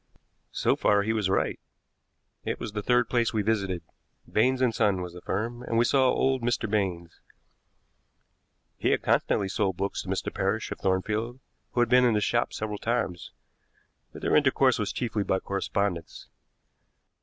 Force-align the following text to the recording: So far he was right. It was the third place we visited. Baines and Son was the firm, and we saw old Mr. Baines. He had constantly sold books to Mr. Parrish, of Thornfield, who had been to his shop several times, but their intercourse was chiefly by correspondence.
So 0.55 0.75
far 0.75 1.03
he 1.03 1.13
was 1.13 1.29
right. 1.29 1.59
It 2.43 2.59
was 2.59 2.71
the 2.71 2.81
third 2.81 3.07
place 3.07 3.33
we 3.35 3.43
visited. 3.43 3.83
Baines 4.27 4.59
and 4.59 4.73
Son 4.73 5.03
was 5.03 5.13
the 5.13 5.21
firm, 5.21 5.61
and 5.61 5.77
we 5.77 5.85
saw 5.85 6.09
old 6.09 6.41
Mr. 6.41 6.67
Baines. 6.67 7.19
He 8.79 8.89
had 8.89 9.03
constantly 9.03 9.47
sold 9.47 9.77
books 9.77 10.01
to 10.01 10.07
Mr. 10.09 10.33
Parrish, 10.33 10.71
of 10.71 10.79
Thornfield, 10.79 11.39
who 11.73 11.81
had 11.81 11.89
been 11.89 12.03
to 12.03 12.13
his 12.15 12.23
shop 12.23 12.51
several 12.51 12.79
times, 12.79 13.31
but 14.11 14.23
their 14.23 14.35
intercourse 14.35 14.79
was 14.79 14.91
chiefly 14.91 15.23
by 15.23 15.37
correspondence. 15.37 16.27